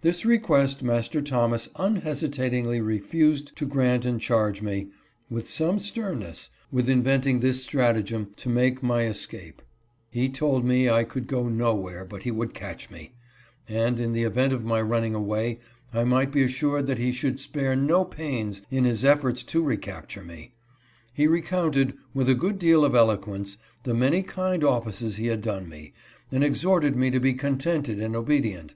[0.00, 4.88] This request Master Thomas unhesitatingly refused to grant and charged me,
[5.28, 9.60] with some sternness, with inventing this stratagem to make my escape.
[10.10, 13.12] He told me I could go nowhere but he would catch me;
[13.68, 15.60] and, in the event of my running away,
[15.92, 20.24] I might be assured that he should spare no pains in his efforts to recapture
[20.24, 20.54] me.
[21.12, 25.68] He recounted, with a good deal of eloquence, the many kind offices he had done
[25.68, 25.92] me,
[26.32, 28.74] and exhorted me to be contented and obedient.